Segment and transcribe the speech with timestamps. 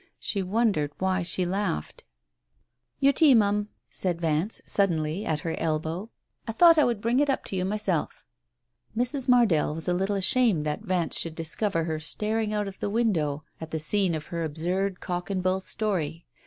[0.19, 2.03] She wondered why she laughed....
[2.99, 6.11] "Your tea, Ma'am!" said Vance suddenly at her Digitized by Google THE OPERATION
[6.47, 6.47] 51 elbow.
[6.47, 8.25] "I thought I would bring it up to you myself."
[8.97, 9.29] Mrs.
[9.29, 13.43] Mardell was a little ashamed that Vance should discover her staring out of the window
[13.61, 16.25] at the scene of her absurd cock and bull story.